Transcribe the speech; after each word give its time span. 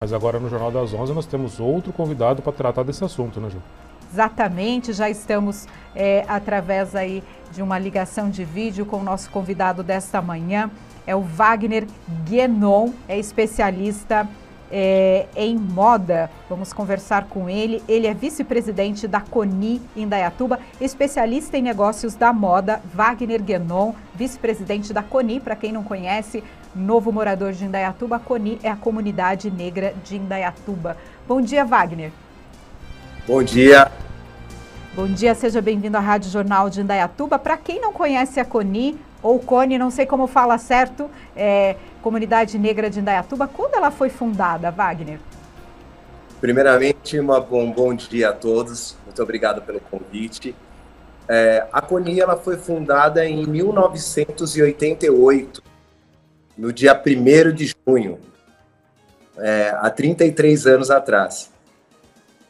Mas 0.00 0.12
agora 0.12 0.38
no 0.38 0.48
Jornal 0.48 0.70
das 0.70 0.94
Onze 0.94 1.12
nós 1.12 1.26
temos 1.26 1.58
outro 1.58 1.92
convidado 1.92 2.40
para 2.40 2.52
tratar 2.52 2.84
desse 2.84 3.02
assunto, 3.02 3.40
né, 3.40 3.50
Ju? 3.50 3.58
Exatamente, 4.12 4.92
já 4.92 5.10
estamos 5.10 5.66
é, 5.92 6.24
através 6.28 6.94
aí 6.94 7.20
de 7.50 7.60
uma 7.60 7.80
ligação 7.80 8.30
de 8.30 8.44
vídeo 8.44 8.86
com 8.86 8.98
o 8.98 9.02
nosso 9.02 9.28
convidado 9.28 9.82
desta 9.82 10.22
manhã, 10.22 10.70
é 11.04 11.16
o 11.16 11.20
Wagner 11.20 11.84
Guenon, 12.24 12.92
é 13.08 13.18
especialista 13.18 14.28
é, 14.70 15.26
em 15.34 15.56
moda. 15.56 16.30
Vamos 16.48 16.72
conversar 16.72 17.24
com 17.24 17.48
ele. 17.48 17.82
Ele 17.88 18.06
é 18.06 18.14
vice-presidente 18.14 19.08
da 19.08 19.20
CONI 19.20 19.80
Indaiatuba, 19.96 20.60
especialista 20.80 21.58
em 21.58 21.62
negócios 21.62 22.14
da 22.14 22.32
moda. 22.32 22.80
Wagner 22.94 23.42
Guenon, 23.42 23.94
vice-presidente 24.14 24.92
da 24.92 25.02
CONI, 25.02 25.40
para 25.40 25.56
quem 25.56 25.72
não 25.72 25.82
conhece, 25.82 26.44
novo 26.78 27.12
morador 27.12 27.52
de 27.52 27.64
Indaiatuba. 27.64 28.16
A 28.16 28.18
CONI 28.18 28.58
é 28.62 28.70
a 28.70 28.76
comunidade 28.76 29.50
negra 29.50 29.94
de 30.04 30.16
Indaiatuba. 30.16 30.96
Bom 31.26 31.40
dia, 31.40 31.64
Wagner. 31.64 32.12
Bom 33.26 33.42
dia. 33.42 33.90
Bom 34.94 35.06
dia, 35.06 35.34
seja 35.34 35.60
bem-vindo 35.60 35.96
à 35.96 36.00
Rádio 36.00 36.30
Jornal 36.30 36.70
de 36.70 36.80
Indaiatuba. 36.80 37.38
Para 37.38 37.56
quem 37.56 37.80
não 37.80 37.92
conhece 37.92 38.40
a 38.40 38.44
CONI, 38.44 38.98
ou 39.22 39.38
CONI, 39.38 39.78
não 39.78 39.90
sei 39.90 40.06
como 40.06 40.26
fala 40.26 40.58
certo, 40.58 41.10
é, 41.36 41.76
Comunidade 42.00 42.58
Negra 42.58 42.88
de 42.88 43.00
Indaiatuba, 43.00 43.46
quando 43.46 43.74
ela 43.74 43.90
foi 43.90 44.08
fundada, 44.08 44.70
Wagner? 44.70 45.18
Primeiramente, 46.40 47.18
uma, 47.18 47.38
um 47.38 47.70
bom 47.70 47.94
dia 47.94 48.30
a 48.30 48.32
todos, 48.32 48.96
muito 49.04 49.22
obrigado 49.22 49.60
pelo 49.62 49.80
convite. 49.80 50.54
É, 51.28 51.66
a 51.72 51.82
CONI 51.82 52.20
ela 52.20 52.36
foi 52.36 52.56
fundada 52.56 53.26
em 53.26 53.44
1988, 53.46 55.67
no 56.58 56.72
dia 56.72 56.92
1 56.92 57.54
de 57.54 57.72
junho, 57.86 58.18
é, 59.38 59.70
há 59.80 59.88
33 59.88 60.66
anos 60.66 60.90
atrás 60.90 61.50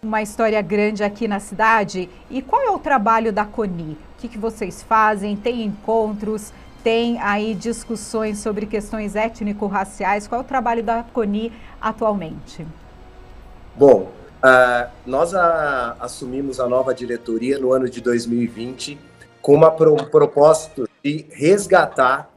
uma 0.02 0.22
história 0.22 0.60
grande 0.62 1.02
aqui 1.02 1.26
na 1.26 1.40
cidade. 1.40 2.08
E 2.30 2.40
qual 2.40 2.62
é 2.62 2.70
o 2.70 2.78
trabalho 2.78 3.32
da 3.32 3.44
CONI? 3.44 3.98
O 4.16 4.20
que, 4.20 4.28
que 4.28 4.38
vocês 4.38 4.82
fazem? 4.82 5.36
Tem 5.36 5.62
encontros? 5.62 6.52
Tem 6.82 7.20
aí 7.20 7.54
discussões 7.54 8.38
sobre 8.38 8.66
questões 8.66 9.16
étnico-raciais? 9.16 10.28
Qual 10.28 10.40
é 10.40 10.44
o 10.44 10.46
trabalho 10.46 10.82
da 10.82 11.02
CONI 11.02 11.52
atualmente? 11.80 12.66
Bom, 13.74 14.10
uh, 14.42 14.88
nós 15.04 15.34
a, 15.34 15.96
assumimos 16.00 16.60
a 16.60 16.68
nova 16.68 16.94
diretoria 16.94 17.58
no 17.58 17.72
ano 17.72 17.88
de 17.88 18.00
2020 18.00 18.98
com 19.42 19.54
uma 19.54 19.70
pro, 19.70 19.96
propósito 20.06 20.88
de 21.02 21.26
resgatar 21.30 22.30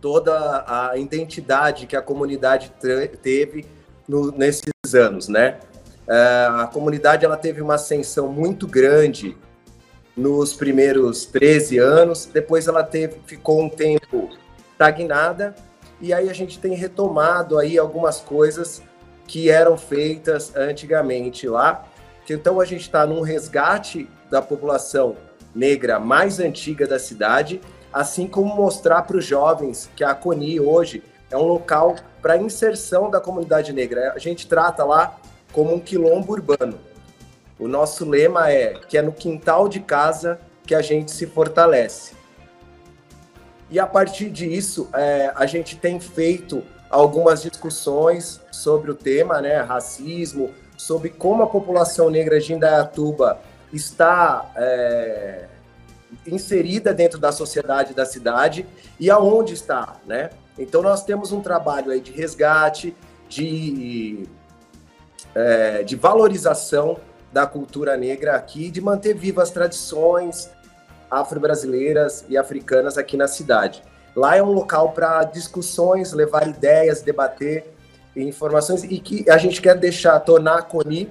toda 0.00 0.64
a 0.66 0.96
identidade 0.96 1.86
que 1.86 1.96
a 1.96 2.02
comunidade 2.02 2.72
teve 3.22 3.66
no, 4.08 4.32
nesses 4.32 4.94
anos, 4.94 5.28
né? 5.28 5.58
É, 6.08 6.48
a 6.50 6.66
comunidade 6.72 7.24
ela 7.24 7.36
teve 7.36 7.60
uma 7.60 7.74
ascensão 7.74 8.28
muito 8.28 8.66
grande 8.66 9.36
nos 10.16 10.52
primeiros 10.52 11.24
13 11.26 11.78
anos, 11.78 12.26
depois 12.26 12.66
ela 12.66 12.82
teve, 12.82 13.20
ficou 13.26 13.62
um 13.62 13.68
tempo 13.68 14.30
estagnada, 14.72 15.54
e 16.00 16.12
aí 16.12 16.28
a 16.28 16.32
gente 16.32 16.58
tem 16.58 16.74
retomado 16.74 17.58
aí 17.58 17.78
algumas 17.78 18.20
coisas 18.20 18.82
que 19.26 19.48
eram 19.48 19.78
feitas 19.78 20.54
antigamente 20.56 21.46
lá. 21.48 21.86
Então 22.28 22.60
a 22.60 22.64
gente 22.64 22.82
está 22.82 23.06
num 23.06 23.20
resgate 23.20 24.08
da 24.30 24.40
população 24.40 25.16
negra 25.54 25.98
mais 25.98 26.40
antiga 26.40 26.86
da 26.86 26.98
cidade, 26.98 27.60
assim 27.92 28.26
como 28.26 28.54
mostrar 28.54 29.02
para 29.02 29.16
os 29.16 29.24
jovens 29.24 29.90
que 29.96 30.04
a 30.04 30.14
CONI 30.14 30.60
hoje 30.60 31.02
é 31.30 31.36
um 31.36 31.44
local 31.44 31.96
para 32.20 32.36
inserção 32.36 33.10
da 33.10 33.20
comunidade 33.20 33.72
negra. 33.72 34.12
A 34.14 34.18
gente 34.18 34.46
trata 34.46 34.84
lá 34.84 35.16
como 35.52 35.74
um 35.74 35.80
quilombo 35.80 36.32
urbano. 36.32 36.78
O 37.58 37.68
nosso 37.68 38.08
lema 38.08 38.50
é 38.50 38.74
que 38.74 38.96
é 38.96 39.02
no 39.02 39.12
quintal 39.12 39.68
de 39.68 39.80
casa 39.80 40.40
que 40.66 40.74
a 40.74 40.82
gente 40.82 41.10
se 41.10 41.26
fortalece. 41.26 42.14
E 43.70 43.78
a 43.78 43.86
partir 43.86 44.30
disso, 44.30 44.88
é, 44.92 45.32
a 45.34 45.46
gente 45.46 45.76
tem 45.76 46.00
feito 46.00 46.62
algumas 46.88 47.42
discussões 47.42 48.40
sobre 48.50 48.90
o 48.90 48.94
tema, 48.94 49.40
né, 49.40 49.60
racismo, 49.60 50.50
sobre 50.76 51.10
como 51.10 51.42
a 51.42 51.46
população 51.46 52.10
negra 52.10 52.40
de 52.40 52.52
Indaiatuba 52.52 53.38
está 53.72 54.50
é, 54.56 55.44
inserida 56.26 56.92
dentro 56.92 57.18
da 57.18 57.32
sociedade 57.32 57.94
da 57.94 58.04
cidade 58.04 58.66
e 58.98 59.10
aonde 59.10 59.54
está, 59.54 59.96
né? 60.06 60.30
Então 60.58 60.82
nós 60.82 61.04
temos 61.04 61.32
um 61.32 61.40
trabalho 61.40 61.90
aí 61.90 62.00
de 62.00 62.12
resgate, 62.12 62.94
de 63.28 64.28
é, 65.34 65.82
de 65.82 65.96
valorização 65.96 66.98
da 67.32 67.46
cultura 67.46 67.96
negra 67.96 68.34
aqui, 68.34 68.70
de 68.70 68.80
manter 68.80 69.14
vivas 69.14 69.48
as 69.48 69.50
tradições 69.54 70.50
afro-brasileiras 71.10 72.24
e 72.28 72.36
africanas 72.36 72.96
aqui 72.96 73.16
na 73.16 73.26
cidade. 73.28 73.82
Lá 74.14 74.36
é 74.36 74.42
um 74.42 74.52
local 74.52 74.92
para 74.92 75.24
discussões, 75.24 76.12
levar 76.12 76.48
ideias, 76.48 77.02
debater 77.02 77.72
informações 78.14 78.82
e 78.84 78.98
que 78.98 79.28
a 79.30 79.38
gente 79.38 79.62
quer 79.62 79.76
deixar, 79.76 80.18
tornar 80.20 80.58
a 80.58 80.62
CONI 80.62 81.08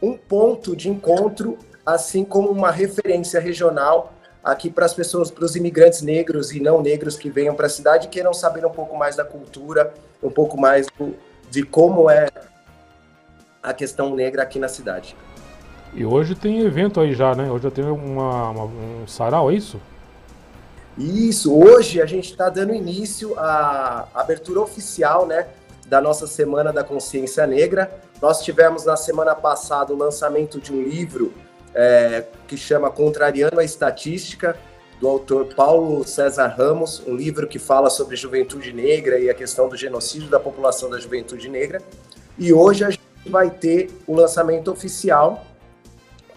um 0.00 0.16
ponto 0.16 0.76
de 0.76 0.88
encontro, 0.88 1.58
assim 1.84 2.24
como 2.24 2.50
uma 2.50 2.70
referência 2.70 3.40
regional 3.40 4.12
aqui 4.48 4.70
para 4.70 4.86
as 4.86 4.94
pessoas, 4.94 5.30
para 5.30 5.44
os 5.44 5.54
imigrantes 5.54 6.00
negros 6.00 6.52
e 6.52 6.60
não 6.60 6.80
negros 6.80 7.16
que 7.16 7.28
venham 7.28 7.54
para 7.54 7.66
a 7.66 7.68
cidade 7.68 8.06
e 8.06 8.08
queiram 8.08 8.32
saber 8.32 8.64
um 8.64 8.70
pouco 8.70 8.96
mais 8.96 9.14
da 9.14 9.24
cultura, 9.24 9.92
um 10.22 10.30
pouco 10.30 10.58
mais 10.58 10.86
do, 10.98 11.14
de 11.50 11.62
como 11.62 12.08
é 12.08 12.30
a 13.62 13.74
questão 13.74 14.14
negra 14.14 14.42
aqui 14.42 14.58
na 14.58 14.68
cidade. 14.68 15.14
E 15.92 16.04
hoje 16.04 16.34
tem 16.34 16.60
evento 16.60 16.98
aí 16.98 17.12
já, 17.12 17.34
né? 17.34 17.50
Hoje 17.50 17.64
já 17.64 17.70
tem 17.70 17.84
uma, 17.84 18.50
uma 18.50 18.64
um 18.64 19.06
sarau, 19.06 19.50
é 19.50 19.54
isso? 19.54 19.78
Isso, 20.96 21.54
hoje 21.54 22.00
a 22.00 22.06
gente 22.06 22.30
está 22.30 22.48
dando 22.48 22.72
início 22.72 23.38
à 23.38 24.08
abertura 24.14 24.60
oficial, 24.60 25.26
né, 25.26 25.46
da 25.86 26.00
nossa 26.00 26.26
Semana 26.26 26.72
da 26.72 26.82
Consciência 26.82 27.46
Negra. 27.46 27.90
Nós 28.20 28.42
tivemos 28.42 28.84
na 28.84 28.96
semana 28.96 29.34
passada 29.34 29.92
o 29.92 29.96
lançamento 29.96 30.58
de 30.58 30.72
um 30.72 30.82
livro 30.82 31.32
é, 31.74 32.24
que 32.46 32.56
chama 32.56 32.90
Contrariando 32.90 33.60
a 33.60 33.64
Estatística, 33.64 34.56
do 35.00 35.08
autor 35.08 35.54
Paulo 35.54 36.04
César 36.04 36.48
Ramos, 36.48 37.02
um 37.06 37.14
livro 37.14 37.46
que 37.46 37.58
fala 37.58 37.88
sobre 37.88 38.16
juventude 38.16 38.72
negra 38.72 39.18
e 39.18 39.30
a 39.30 39.34
questão 39.34 39.68
do 39.68 39.76
genocídio 39.76 40.28
da 40.28 40.40
população 40.40 40.90
da 40.90 40.98
juventude 40.98 41.48
negra. 41.48 41.80
E 42.36 42.52
hoje 42.52 42.84
a 42.84 42.90
gente 42.90 43.00
vai 43.26 43.50
ter 43.50 43.90
o 44.06 44.14
lançamento 44.14 44.70
oficial, 44.70 45.44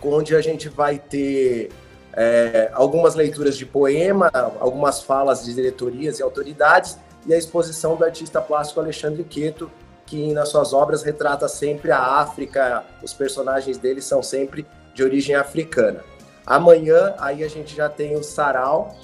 onde 0.03 0.35
a 0.35 0.41
gente 0.41 0.69
vai 0.69 0.99
ter 0.99 1.69
é, 2.13 2.69
algumas 2.73 3.15
leituras 3.15 3.57
de 3.57 3.65
poema, 3.65 4.29
algumas 4.59 5.01
falas 5.01 5.43
de 5.43 5.53
diretorias 5.53 6.19
e 6.19 6.23
autoridades, 6.23 6.97
e 7.25 7.33
a 7.33 7.37
exposição 7.37 7.95
do 7.95 8.03
artista 8.03 8.41
plástico 8.41 8.79
Alexandre 8.79 9.23
Queto, 9.23 9.71
que 10.05 10.33
nas 10.33 10.49
suas 10.49 10.73
obras 10.73 11.03
retrata 11.03 11.47
sempre 11.47 11.91
a 11.91 11.99
África, 11.99 12.83
os 13.01 13.13
personagens 13.13 13.77
dele 13.77 14.01
são 14.01 14.21
sempre 14.21 14.65
de 14.93 15.03
origem 15.03 15.35
africana. 15.35 16.03
Amanhã, 16.45 17.15
aí 17.19 17.43
a 17.43 17.47
gente 17.47 17.75
já 17.75 17.87
tem 17.87 18.15
o 18.15 18.23
sarau, 18.23 18.95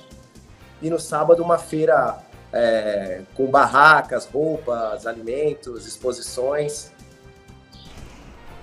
e 0.82 0.90
no 0.90 1.00
sábado 1.00 1.42
uma 1.44 1.58
feira 1.58 2.18
é, 2.52 3.22
com 3.36 3.48
barracas, 3.48 4.26
roupas, 4.26 5.06
alimentos, 5.06 5.88
exposições. 5.88 6.92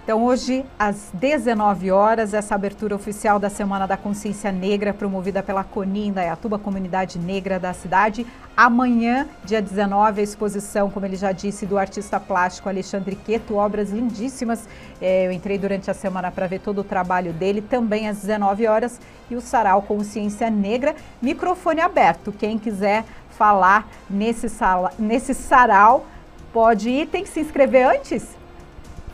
Então, 0.05 0.23
hoje, 0.23 0.67
às 0.79 1.11
19 1.15 1.91
horas, 1.91 2.35
essa 2.35 2.55
abertura 2.55 2.95
oficial 2.95 3.39
da 3.39 3.49
Semana 3.49 3.87
da 3.87 3.97
Consciência 3.97 4.53
Negra, 4.53 4.93
promovida 4.93 5.43
pela 5.43 5.65
CONI 5.65 6.09
Indaiatuba, 6.09 6.59
Comunidade 6.59 7.19
Negra 7.19 7.59
da 7.59 7.73
cidade. 7.73 8.27
Amanhã, 8.55 9.27
dia 9.47 9.63
19, 9.63 10.21
a 10.21 10.23
exposição, 10.23 10.91
como 10.91 11.07
ele 11.07 11.17
já 11.17 11.33
disse, 11.33 11.65
do 11.65 11.79
artista 11.79 12.21
plástico 12.21 12.69
Alexandre 12.69 13.17
Queto, 13.17 13.55
obras 13.55 13.93
lindíssimas. 13.93 14.69
É, 15.01 15.27
eu 15.27 15.33
entrei 15.33 15.56
durante 15.56 15.91
a 15.91 15.95
semana 15.95 16.31
para 16.31 16.47
ver 16.47 16.61
todo 16.61 16.83
o 16.83 16.85
trabalho 16.85 17.33
dele, 17.33 17.62
também 17.62 18.07
às 18.07 18.19
19 18.19 18.67
horas. 18.67 19.00
E 19.31 19.35
o 19.35 19.41
Sarau 19.41 19.81
Consciência 19.81 20.50
Negra, 20.50 20.95
microfone 21.23 21.81
aberto. 21.81 22.31
Quem 22.31 22.59
quiser 22.59 23.05
falar 23.31 23.89
nesse, 24.11 24.50
sala, 24.50 24.93
nesse 24.99 25.33
sarau, 25.33 26.05
pode 26.53 26.91
ir. 26.91 27.07
Tem 27.07 27.23
que 27.23 27.31
se 27.31 27.41
inscrever 27.41 27.87
antes? 27.87 28.44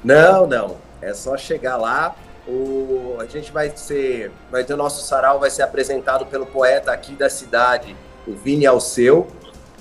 Não, 0.05 0.47
não. 0.47 0.77
É 1.01 1.15
só 1.15 1.37
chegar 1.37 1.77
lá. 1.77 2.15
O, 2.47 3.17
a 3.21 3.27
gente 3.27 3.53
vai 3.53 3.73
ser. 3.77 4.33
Vai 4.51 4.65
ter 4.65 4.75
o 4.75 4.77
nosso 4.77 5.07
sarau, 5.07 5.39
vai 5.39 5.51
ser 5.51 5.63
apresentado 5.63 6.27
pelo 6.27 6.47
poeta 6.47 6.93
aqui 6.93 7.13
da 7.13 7.29
cidade, 7.29 7.95
o 8.27 8.33
Vini 8.33 8.67
Alceu, 8.67 9.29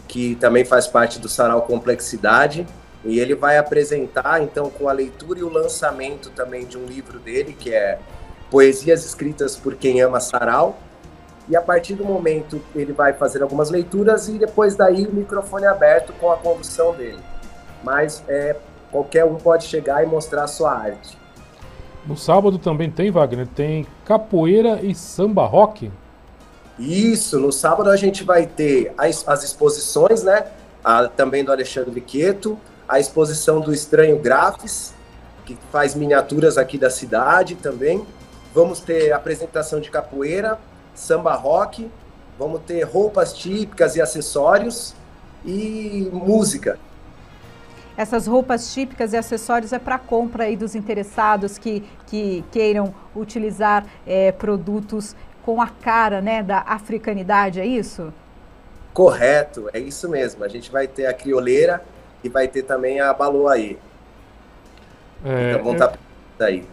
que 0.07 0.36
também 0.36 0.66
faz 0.66 0.88
parte 0.88 1.19
do 1.19 1.30
sarau 1.30 1.62
Complexidade. 1.63 2.68
E 3.04 3.18
ele 3.18 3.33
vai 3.33 3.57
apresentar, 3.57 4.44
então, 4.44 4.69
com 4.69 4.89
a 4.89 4.92
leitura 4.92 5.39
e 5.39 5.44
o 5.44 5.50
lançamento 5.50 6.30
também 6.31 6.66
de 6.66 6.77
um 6.77 6.86
livro 6.86 7.18
dele, 7.18 7.56
que 7.57 7.74
é 7.74 7.98
Poesias 8.51 9.06
Escritas 9.06 9.56
por 9.56 9.75
Quem 9.75 10.01
Ama 10.01 10.19
Sarau. 10.19 10.77
E 11.48 11.56
a 11.56 11.62
partir 11.62 11.95
do 11.95 12.06
momento 12.06 12.62
ele 12.75 12.92
vai 12.94 13.13
fazer 13.13 13.42
algumas 13.42 13.71
leituras 13.71 14.27
e 14.27 14.33
depois 14.33 14.75
daí 14.75 15.07
o 15.07 15.13
microfone 15.13 15.66
aberto 15.66 16.13
com 16.13 16.31
a 16.31 16.38
condução 16.38 16.94
dele. 16.94 17.19
Mas 17.83 18.24
é 18.27 18.56
qualquer 18.92 19.26
um 19.26 19.36
pode 19.36 19.66
chegar 19.66 20.04
e 20.04 20.06
mostrar 20.06 20.44
a 20.44 20.48
sua 20.48 20.72
arte. 20.72 21.18
No 22.06 22.18
sábado 22.18 22.58
também 22.58 22.90
tem, 22.90 23.12
Wagner, 23.12 23.48
tem 23.48 23.86
capoeira 24.06 24.80
e 24.82 24.96
samba 24.96 25.46
rock? 25.46 25.92
Isso, 26.78 27.40
no 27.40 27.52
sábado 27.52 27.90
a 27.90 27.98
gente 27.98 28.24
vai 28.24 28.48
ter 28.48 28.94
as, 28.98 29.28
as 29.28 29.44
exposições, 29.44 30.24
né? 30.24 30.46
A, 30.84 31.08
também 31.08 31.44
do 31.44 31.52
Alexandre 31.52 32.00
Quieto, 32.00 32.58
a 32.88 33.00
exposição 33.00 33.60
do 33.60 33.74
Estranho 33.74 34.18
Grafes, 34.18 34.94
que 35.46 35.58
faz 35.72 35.94
miniaturas 35.94 36.58
aqui 36.58 36.78
da 36.78 36.90
cidade 36.90 37.56
também. 37.56 38.06
Vamos 38.54 38.80
ter 38.80 39.12
apresentação 39.12 39.80
de 39.80 39.92
capoeira, 39.92 40.58
samba 40.96 41.36
rock, 41.36 41.92
vamos 42.38 42.62
ter 42.66 42.84
roupas 42.84 43.34
típicas 43.34 43.96
e 43.96 44.02
acessórios 44.02 44.96
e 45.46 46.10
música. 46.14 46.80
Essas 48.00 48.28
roupas 48.28 48.74
típicas 48.74 49.12
e 49.12 49.18
acessórios 49.18 49.74
é 49.74 49.78
para 49.78 50.00
compra 50.00 50.46
aí 50.46 50.56
dos 50.56 50.74
interessados 50.74 51.57
que, 51.57 51.84
que 52.07 52.46
queiram 52.50 52.96
utilizar 53.13 53.86
é, 54.07 54.31
produtos 54.31 55.18
com 55.44 55.62
a 55.62 55.68
cara 55.68 56.22
né, 56.22 56.42
da 56.42 56.60
africanidade, 56.60 57.60
é 57.60 57.66
isso? 57.66 58.13
Correto, 58.94 59.69
é 59.74 59.80
isso 59.80 60.07
mesmo. 60.07 60.46
A 60.46 60.48
gente 60.48 60.72
vai 60.72 60.88
ter 60.88 61.07
a 61.07 61.13
crioleira 61.13 61.84
e 62.24 62.30
vai 62.30 62.48
ter 62.48 62.63
também 62.63 63.01
a 63.01 63.13
baloaí. 63.13 63.78
É, 65.25 65.52
então 65.52 65.63
vão 65.66 65.74
estar 65.74 65.94
é... 66.40 66.44
aí. 66.45 66.66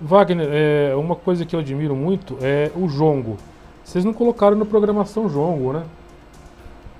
Wagner, 0.00 0.48
é, 0.50 0.96
uma 0.96 1.14
coisa 1.14 1.46
que 1.46 1.54
eu 1.54 1.60
admiro 1.60 1.94
muito 1.94 2.36
é 2.42 2.72
o 2.74 2.88
jongo. 2.88 3.38
Vocês 3.84 4.04
não 4.04 4.12
colocaram 4.12 4.56
na 4.56 4.64
programação 4.64 5.28
jongo, 5.28 5.74
né? 5.74 5.84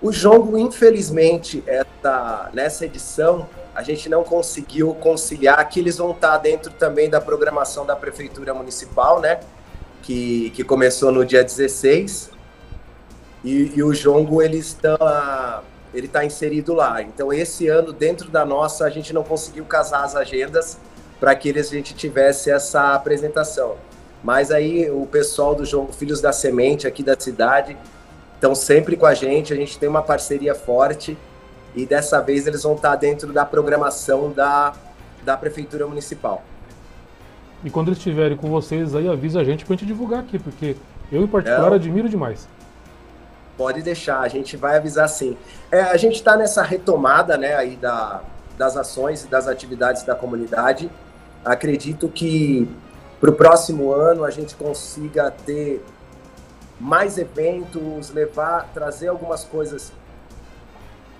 O 0.01 0.13
jongo, 0.13 0.57
infelizmente, 0.57 1.65
essa, 1.67 2.49
nessa 2.55 2.87
edição, 2.87 3.49
a 3.75 3.83
gente 3.83 4.09
não 4.09 4.23
conseguiu 4.23 4.95
conciliar 4.95 5.67
que 5.69 5.81
eles 5.81 5.97
vão 5.97 6.11
estar 6.11 6.37
dentro 6.39 6.73
também 6.73 7.09
da 7.09 7.21
programação 7.21 7.87
da 7.87 7.97
Prefeitura 7.97 8.53
Municipal, 8.53 9.21
né? 9.21 9.41
Que, 10.03 10.51
que 10.51 10.63
começou 10.63 11.11
no 11.11 11.25
dia 11.25 11.43
16. 11.43 12.31
E, 13.43 13.73
e 13.75 13.83
o 13.83 13.93
jongo, 13.95 14.43
ele 14.43 14.59
está, 14.59 15.63
ele 15.95 16.07
está 16.07 16.25
inserido 16.25 16.75
lá. 16.75 17.03
Então, 17.03 17.33
esse 17.33 17.67
ano, 17.69 17.93
dentro 17.93 18.31
da 18.31 18.45
nossa, 18.45 18.85
a 18.85 18.91
gente 18.91 19.13
não 19.13 19.25
conseguiu 19.25 19.65
casar 19.65 20.05
as 20.05 20.15
agendas 20.15 20.79
para 21.19 21.35
que 21.35 21.49
eles, 21.49 21.69
a 21.69 21.71
gente 21.71 21.95
tivesse 21.95 22.51
essa 22.51 22.95
apresentação. 22.95 23.77
Mas 24.23 24.51
aí 24.51 24.91
o 24.91 25.07
pessoal 25.07 25.55
do 25.55 25.65
jogo 25.65 25.93
Filhos 25.93 26.21
da 26.21 26.33
Semente 26.33 26.87
aqui 26.87 27.03
da 27.03 27.19
cidade 27.19 27.77
estão 28.35 28.55
sempre 28.55 28.97
com 28.97 29.07
a 29.07 29.15
gente, 29.15 29.53
a 29.53 29.57
gente 29.57 29.79
tem 29.79 29.89
uma 29.89 30.03
parceria 30.03 30.55
forte 30.55 31.17
e 31.75 31.87
dessa 31.87 32.21
vez 32.21 32.47
eles 32.47 32.63
vão 32.63 32.75
estar 32.75 32.97
dentro 32.97 33.33
da 33.33 33.45
programação 33.45 34.31
da, 34.31 34.73
da 35.25 35.37
Prefeitura 35.37 35.87
Municipal. 35.87 36.43
E 37.65 37.71
quando 37.71 37.89
eles 37.89 37.99
estiverem 37.99 38.37
com 38.37 38.51
vocês 38.51 38.95
aí, 38.95 39.09
avisa 39.09 39.41
a 39.41 39.45
gente 39.45 39.65
para 39.65 39.75
a 39.75 39.77
gente 39.77 39.87
divulgar 39.87 40.21
aqui, 40.21 40.39
porque 40.39 40.77
eu 41.11 41.23
em 41.23 41.27
particular 41.27 41.71
Não. 41.71 41.75
admiro 41.75 42.09
demais. 42.09 42.49
Pode 43.57 43.83
deixar, 43.83 44.21
a 44.21 44.29
gente 44.29 44.57
vai 44.57 44.77
avisar 44.77 45.09
sim. 45.09 45.37
É, 45.71 45.83
a 45.83 45.97
gente 45.97 46.17
está 46.17 46.37
nessa 46.37 46.63
retomada 46.63 47.37
né, 47.37 47.55
aí 47.55 47.77
da, 47.77 48.23
das 48.59 48.77
ações 48.77 49.25
e 49.25 49.29
das 49.29 49.47
atividades 49.47 50.03
da 50.03 50.15
comunidade. 50.15 50.91
Acredito 51.45 52.09
que 52.09 52.69
para 53.21 53.31
o 53.31 53.35
próximo 53.35 53.93
ano 53.93 54.25
a 54.25 54.31
gente 54.31 54.55
consiga 54.57 55.31
ter 55.31 55.85
mais 56.81 57.19
eventos, 57.19 58.11
levar, 58.11 58.69
trazer 58.75 59.09
algumas 59.09 59.45
coisas 59.45 59.93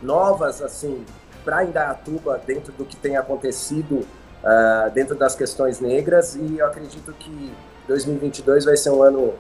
novas 0.03 0.61
assim 0.61 1.05
para 1.45 1.65
Indaiatuba 1.65 2.41
dentro 2.47 2.73
do 2.73 2.85
que 2.85 2.97
tem 2.97 3.17
acontecido 3.17 4.07
uh, 4.43 4.91
dentro 4.95 5.15
das 5.15 5.35
questões 5.35 5.81
negras 5.81 6.37
e 6.37 6.59
eu 6.59 6.67
acredito 6.67 7.13
que 7.13 7.53
2022 7.89 8.65
vai 8.65 8.77
ser 8.77 8.91
um 8.91 9.03
ano 9.03 9.35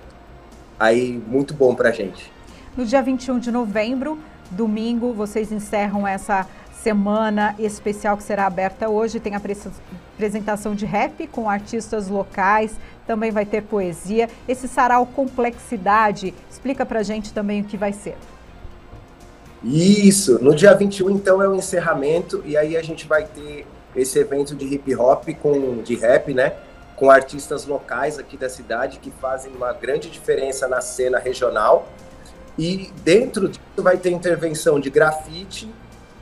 aí 0.78 1.22
muito 1.26 1.54
bom 1.54 1.74
para 1.74 1.90
a 1.90 1.92
gente. 1.92 2.32
No 2.76 2.84
dia 2.84 3.02
21 3.02 3.38
de 3.38 3.52
novembro, 3.52 4.18
domingo, 4.50 5.12
vocês 5.12 5.52
encerram 5.52 6.06
essa 6.06 6.46
semana 6.82 7.54
especial 7.58 8.16
que 8.16 8.22
será 8.24 8.46
aberta 8.46 8.88
hoje. 8.88 9.20
Tem 9.20 9.34
a 9.34 9.40
apresentação 10.14 10.74
de 10.74 10.84
rap 10.84 11.26
com 11.28 11.48
artistas 11.48 12.08
locais, 12.08 12.74
também 13.06 13.30
vai 13.30 13.46
ter 13.46 13.62
poesia. 13.62 14.28
Esse 14.48 14.66
sarau 14.66 15.06
Complexidade, 15.06 16.34
explica 16.50 16.84
pra 16.84 17.02
gente 17.02 17.32
também 17.32 17.60
o 17.60 17.64
que 17.64 17.76
vai 17.76 17.92
ser. 17.92 18.16
Isso, 19.64 20.42
no 20.42 20.54
dia 20.54 20.74
21 20.74 21.10
então 21.10 21.42
é 21.42 21.48
o 21.48 21.54
encerramento 21.54 22.42
e 22.44 22.56
aí 22.56 22.76
a 22.76 22.82
gente 22.82 23.06
vai 23.06 23.24
ter 23.24 23.66
esse 23.94 24.18
evento 24.18 24.54
de 24.54 24.64
hip 24.66 24.94
hop 24.96 25.28
com 25.40 25.82
de 25.82 25.94
rap, 25.94 26.34
né? 26.34 26.54
Com 26.96 27.10
artistas 27.10 27.64
locais 27.64 28.18
aqui 28.18 28.36
da 28.36 28.48
cidade 28.48 28.98
que 28.98 29.10
fazem 29.10 29.52
uma 29.52 29.72
grande 29.72 30.10
diferença 30.10 30.66
na 30.66 30.80
cena 30.80 31.18
regional. 31.18 31.88
E 32.58 32.90
dentro 33.02 33.48
disso 33.48 33.62
vai 33.78 33.96
ter 33.96 34.10
intervenção 34.10 34.78
de 34.78 34.90
grafite, 34.90 35.72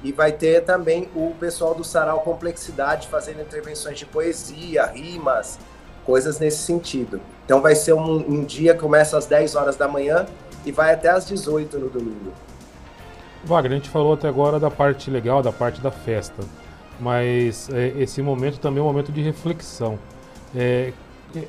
e 0.02 0.12
vai 0.12 0.32
ter 0.32 0.64
também 0.64 1.08
o 1.14 1.34
pessoal 1.38 1.74
do 1.74 1.84
Sarau 1.84 2.20
Complexidade 2.20 3.08
fazendo 3.08 3.42
intervenções 3.42 3.98
de 3.98 4.06
poesia, 4.06 4.86
rimas, 4.86 5.58
coisas 6.04 6.38
nesse 6.38 6.58
sentido. 6.58 7.20
Então 7.44 7.60
vai 7.60 7.74
ser 7.74 7.92
um, 7.92 8.16
um 8.16 8.44
dia 8.44 8.74
que 8.74 8.80
começa 8.80 9.18
às 9.18 9.26
10 9.26 9.54
horas 9.56 9.76
da 9.76 9.86
manhã 9.86 10.26
e 10.64 10.72
vai 10.72 10.94
até 10.94 11.10
às 11.10 11.26
18 11.26 11.78
no 11.78 11.90
domingo. 11.90 12.32
Wagner, 13.44 13.72
a 13.72 13.76
gente 13.76 13.88
falou 13.88 14.14
até 14.14 14.28
agora 14.28 14.60
da 14.60 14.70
parte 14.70 15.10
legal, 15.10 15.42
da 15.42 15.52
parte 15.52 15.80
da 15.80 15.90
festa, 15.90 16.42
mas 16.98 17.68
é, 17.70 17.88
esse 17.98 18.20
momento 18.20 18.58
também 18.58 18.80
é 18.80 18.82
um 18.82 18.86
momento 18.86 19.10
de 19.10 19.22
reflexão. 19.22 19.98
É, 20.54 20.92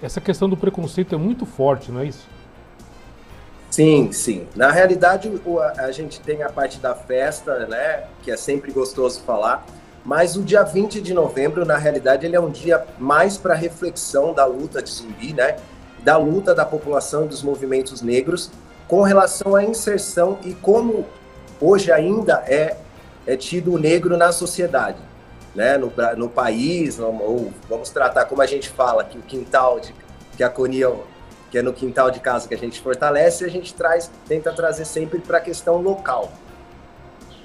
essa 0.01 0.21
questão 0.21 0.49
do 0.49 0.55
preconceito 0.55 1.13
é 1.13 1.17
muito 1.17 1.45
forte, 1.45 1.91
não 1.91 2.01
é 2.01 2.05
isso? 2.05 2.27
Sim, 3.69 4.11
sim. 4.11 4.47
Na 4.55 4.69
realidade, 4.69 5.31
a 5.77 5.91
gente 5.91 6.19
tem 6.19 6.43
a 6.43 6.49
parte 6.49 6.77
da 6.79 6.93
festa, 6.93 7.65
né, 7.67 8.03
que 8.21 8.29
é 8.29 8.37
sempre 8.37 8.71
gostoso 8.71 9.21
falar, 9.21 9.65
mas 10.03 10.35
o 10.35 10.43
dia 10.43 10.63
20 10.63 10.99
de 10.99 11.13
novembro, 11.13 11.65
na 11.65 11.77
realidade, 11.77 12.25
ele 12.25 12.35
é 12.35 12.39
um 12.39 12.49
dia 12.49 12.85
mais 12.99 13.37
para 13.37 13.53
reflexão 13.53 14.33
da 14.33 14.45
luta 14.45 14.81
de 14.81 14.89
zumbi, 14.89 15.33
né, 15.33 15.57
da 16.03 16.17
luta 16.17 16.53
da 16.53 16.65
população 16.65 17.25
e 17.25 17.27
dos 17.27 17.43
movimentos 17.43 18.01
negros 18.01 18.51
com 18.87 19.01
relação 19.03 19.55
à 19.55 19.63
inserção 19.63 20.37
e 20.43 20.53
como 20.53 21.05
hoje 21.61 21.91
ainda 21.91 22.43
é, 22.47 22.75
é 23.25 23.37
tido 23.37 23.73
o 23.73 23.77
negro 23.77 24.17
na 24.17 24.31
sociedade, 24.31 24.97
né, 25.55 25.77
no, 25.77 25.93
no 26.17 26.29
país, 26.29 26.99
ou 26.99 27.53
vamos 27.69 27.89
tratar 27.89 28.25
como 28.25 28.41
a 28.41 28.45
gente 28.45 28.69
fala, 28.69 29.03
que 29.03 29.17
o 29.17 29.21
quintal 29.21 29.79
de, 29.79 29.93
que 30.35 30.43
a 30.43 30.49
Conia 30.49 30.91
que 31.51 31.57
é 31.57 31.61
no 31.61 31.73
quintal 31.73 32.09
de 32.09 32.21
casa 32.21 32.47
que 32.47 32.55
a 32.55 32.57
gente 32.57 32.79
fortalece, 32.79 33.43
a 33.43 33.49
gente 33.49 33.73
traz, 33.73 34.09
tenta 34.25 34.53
trazer 34.53 34.85
sempre 34.85 35.19
para 35.19 35.37
a 35.37 35.41
questão 35.41 35.81
local. 35.81 36.31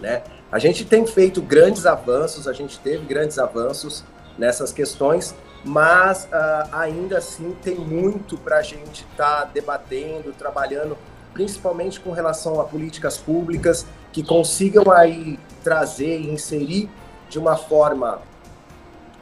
Né? 0.01 0.23
A 0.51 0.61
gente 0.61 0.85
tem 0.85 1.05
feito 1.05 1.43
grandes 1.43 1.85
avanços, 1.87 2.47
a 2.47 2.53
gente 2.53 2.79
teve 2.79 3.05
grandes 3.05 3.37
avanços 3.37 4.05
nessas 4.39 4.73
questões, 4.73 5.35
mas 5.65 6.25
uh, 6.27 6.69
ainda 6.71 7.19
assim 7.19 7.57
tem 7.63 7.75
muito 7.75 8.39
para 8.39 8.59
a 8.59 8.63
gente 8.63 9.05
estar 9.11 9.43
tá 9.43 9.51
debatendo, 9.53 10.33
trabalhando, 10.33 10.97
principalmente 11.37 12.01
com 12.01 12.13
relação 12.13 12.59
a 12.59 12.65
políticas 12.65 13.19
públicas 13.19 13.87
que 14.11 14.23
consigam 14.23 14.91
aí 14.91 15.39
trazer 15.63 16.19
e 16.19 16.31
inserir 16.31 16.89
de 17.29 17.39
uma 17.39 17.57
forma 17.57 18.23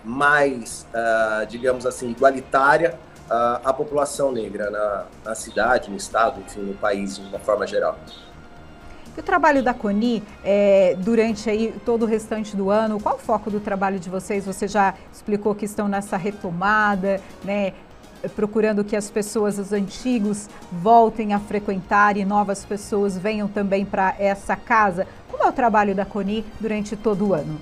mais, 0.05 0.87
uh, 0.95 1.45
digamos 1.47 1.85
assim, 1.85 2.11
igualitária 2.11 2.97
a, 3.29 3.61
a 3.65 3.73
população 3.73 4.31
negra 4.31 4.71
na, 4.71 5.07
na 5.25 5.35
cidade, 5.35 5.91
no 5.91 5.97
estado, 5.97 6.41
enfim, 6.41 6.61
no 6.61 6.75
país 6.75 7.17
de 7.17 7.23
uma 7.23 7.41
forma 7.41 7.67
geral. 7.67 7.99
E 9.17 9.21
o 9.21 9.23
trabalho 9.23 9.63
da 9.63 9.75
CONI, 9.75 10.23
é, 10.45 10.97
durante 10.99 11.51
aí 11.51 11.75
todo 11.85 12.03
o 12.03 12.07
restante 12.07 12.57
do 12.57 12.71
ano, 12.71 13.01
qual 13.01 13.17
o 13.17 13.19
foco 13.19 13.51
do 13.51 13.59
trabalho 13.59 13.99
de 13.99 14.11
vocês? 14.11 14.45
Você 14.45 14.69
já 14.69 14.95
explicou 15.13 15.55
que 15.55 15.65
estão 15.65 15.89
nessa 15.89 16.17
retomada, 16.17 17.21
né, 17.43 17.73
procurando 18.29 18.85
que 18.85 18.97
as 18.97 19.11
pessoas, 19.11 19.59
os 19.59 19.73
antigos, 19.73 20.49
voltem 20.71 21.33
a 21.33 21.41
frequentar 21.41 22.17
e 22.17 22.25
novas 22.25 22.65
pessoas 22.65 23.17
venham 23.17 23.49
também 23.49 23.85
para 23.85 24.15
essa 24.19 24.57
casa. 24.57 25.07
Como 25.31 25.43
é 25.43 25.49
o 25.49 25.53
trabalho 25.53 25.95
da 25.95 26.05
CONI 26.05 26.45
durante 26.61 26.97
todo 26.97 27.29
o 27.29 27.35
ano? 27.35 27.59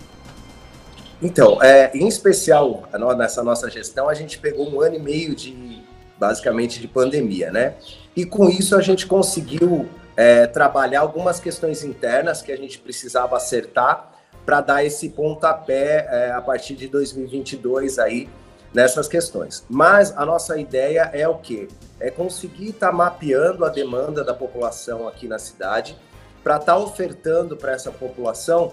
Então, 1.22 1.62
é, 1.62 1.90
em 1.94 2.08
especial 2.08 2.88
nessa 3.16 3.42
nossa 3.44 3.70
gestão, 3.70 4.08
a 4.08 4.14
gente 4.14 4.38
pegou 4.38 4.68
um 4.68 4.80
ano 4.80 4.96
e 4.96 4.98
meio 4.98 5.34
de 5.34 5.82
basicamente 6.18 6.80
de 6.80 6.88
pandemia, 6.88 7.50
né? 7.50 7.74
E 8.14 8.24
com 8.24 8.48
isso 8.48 8.76
a 8.76 8.80
gente 8.80 9.06
conseguiu 9.06 9.88
é, 10.16 10.46
trabalhar 10.46 11.00
algumas 11.00 11.40
questões 11.40 11.82
internas 11.82 12.42
que 12.42 12.52
a 12.52 12.56
gente 12.56 12.78
precisava 12.78 13.36
acertar 13.36 14.12
para 14.44 14.60
dar 14.60 14.84
esse 14.84 15.08
pontapé 15.10 16.06
é, 16.10 16.32
a 16.32 16.40
partir 16.40 16.74
de 16.74 16.88
2022 16.88 17.98
aí 17.98 18.28
nessas 18.72 19.06
questões. 19.08 19.64
Mas 19.68 20.16
a 20.16 20.24
nossa 20.24 20.58
ideia 20.58 21.10
é 21.12 21.26
o 21.28 21.36
quê? 21.36 21.68
É 22.00 22.10
conseguir 22.10 22.70
estar 22.70 22.88
tá 22.88 22.92
mapeando 22.92 23.64
a 23.64 23.68
demanda 23.68 24.24
da 24.24 24.34
população 24.34 25.06
aqui 25.06 25.28
na 25.28 25.38
cidade 25.38 25.96
para 26.42 26.56
estar 26.56 26.74
tá 26.74 26.78
ofertando 26.78 27.56
para 27.56 27.72
essa 27.72 27.90
população 27.90 28.72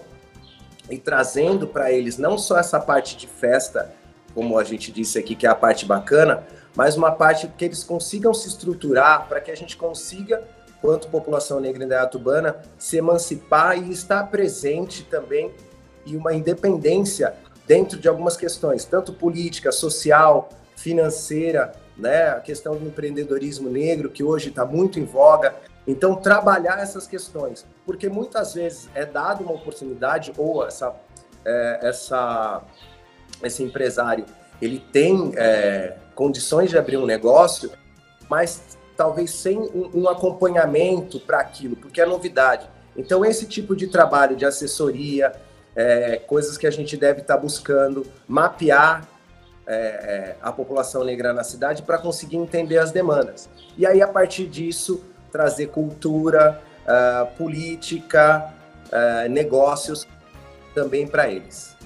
e 0.88 0.98
trazendo 0.98 1.66
para 1.66 1.92
eles 1.92 2.18
não 2.18 2.36
só 2.36 2.58
essa 2.58 2.80
parte 2.80 3.16
de 3.16 3.26
festa, 3.26 3.92
como 4.34 4.58
a 4.58 4.64
gente 4.64 4.90
disse 4.90 5.18
aqui, 5.18 5.34
que 5.34 5.46
é 5.46 5.50
a 5.50 5.54
parte 5.54 5.84
bacana, 5.84 6.44
mas 6.74 6.96
uma 6.96 7.12
parte 7.12 7.48
que 7.48 7.64
eles 7.64 7.84
consigam 7.84 8.32
se 8.32 8.48
estruturar 8.48 9.28
para 9.28 9.40
que 9.40 9.50
a 9.50 9.56
gente 9.56 9.76
consiga, 9.76 10.42
quanto 10.80 11.08
população 11.08 11.60
negra 11.60 11.84
indaiatubana, 11.84 12.56
se 12.78 12.96
emancipar 12.96 13.78
e 13.78 13.90
estar 13.92 14.24
presente 14.30 15.04
também 15.04 15.52
e 16.06 16.16
uma 16.16 16.32
independência 16.32 17.34
dentro 17.70 18.00
de 18.00 18.08
algumas 18.08 18.36
questões, 18.36 18.84
tanto 18.84 19.12
política, 19.12 19.70
social, 19.70 20.48
financeira, 20.74 21.70
né, 21.96 22.30
a 22.30 22.40
questão 22.40 22.74
do 22.74 22.84
empreendedorismo 22.84 23.70
negro, 23.70 24.10
que 24.10 24.24
hoje 24.24 24.48
está 24.48 24.64
muito 24.64 24.98
em 24.98 25.04
voga. 25.04 25.54
Então, 25.86 26.16
trabalhar 26.16 26.82
essas 26.82 27.06
questões, 27.06 27.64
porque 27.86 28.08
muitas 28.08 28.54
vezes 28.54 28.88
é 28.92 29.06
dada 29.06 29.44
uma 29.44 29.52
oportunidade, 29.52 30.32
ou 30.36 30.66
essa, 30.66 30.96
é, 31.44 31.78
essa, 31.82 32.60
esse 33.40 33.62
empresário 33.62 34.26
ele 34.60 34.80
tem 34.92 35.32
é, 35.36 35.96
condições 36.16 36.70
de 36.70 36.76
abrir 36.76 36.96
um 36.96 37.06
negócio, 37.06 37.70
mas 38.28 38.76
talvez 38.96 39.30
sem 39.30 39.56
um, 39.56 39.90
um 39.94 40.08
acompanhamento 40.08 41.20
para 41.20 41.38
aquilo, 41.38 41.76
porque 41.76 42.00
é 42.00 42.04
novidade. 42.04 42.68
Então, 42.96 43.24
esse 43.24 43.46
tipo 43.46 43.76
de 43.76 43.86
trabalho 43.86 44.34
de 44.34 44.44
assessoria, 44.44 45.32
é, 45.80 46.16
coisas 46.16 46.58
que 46.58 46.66
a 46.66 46.70
gente 46.70 46.96
deve 46.96 47.22
estar 47.22 47.36
tá 47.36 47.40
buscando, 47.40 48.06
mapear 48.28 49.08
é, 49.66 49.74
é, 49.74 50.36
a 50.42 50.52
população 50.52 51.02
negra 51.04 51.32
na 51.32 51.42
cidade 51.42 51.82
para 51.82 51.96
conseguir 51.96 52.36
entender 52.36 52.76
as 52.76 52.92
demandas. 52.92 53.48
E 53.78 53.86
aí, 53.86 54.02
a 54.02 54.08
partir 54.08 54.46
disso, 54.46 55.02
trazer 55.32 55.68
cultura, 55.68 56.60
uh, 56.84 57.26
política, 57.36 58.52
uh, 58.86 59.28
negócios 59.30 60.06
também 60.74 61.06
para 61.06 61.30
eles. 61.30 61.76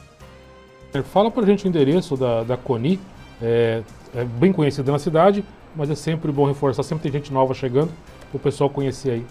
Fala 1.05 1.31
para 1.31 1.43
a 1.43 1.47
gente 1.47 1.67
o 1.67 1.69
endereço 1.69 2.17
da, 2.17 2.43
da 2.43 2.57
CONI, 2.57 2.99
é, 3.43 3.83
é 4.15 4.25
bem 4.25 4.53
conhecido 4.53 4.91
na 4.91 4.99
cidade, 4.99 5.45
mas 5.77 5.91
é 5.91 5.95
sempre 5.95 6.33
bom 6.33 6.47
reforçar, 6.47 6.83
sempre 6.83 7.03
tem 7.03 7.13
gente 7.13 7.33
nova 7.33 7.53
chegando, 7.53 7.93
o 8.33 8.39
pessoal 8.39 8.71
conhecer 8.71 9.11
aí. 9.11 9.27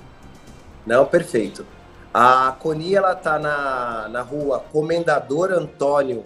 Não, 0.86 1.06
perfeito. 1.06 1.66
A 2.14 2.56
CONI 2.60 2.96
ela 2.96 3.14
está 3.14 3.40
na, 3.40 4.08
na 4.08 4.22
rua 4.22 4.64
Comendador 4.72 5.52
Antônio 5.52 6.24